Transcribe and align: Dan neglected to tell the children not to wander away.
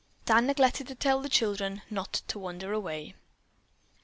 Dan 0.25 0.47
neglected 0.47 0.87
to 0.87 0.95
tell 0.95 1.21
the 1.21 1.29
children 1.29 1.83
not 1.91 2.23
to 2.29 2.39
wander 2.39 2.73
away. 2.73 3.13